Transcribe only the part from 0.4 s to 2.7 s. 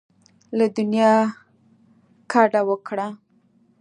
له دنیا کډه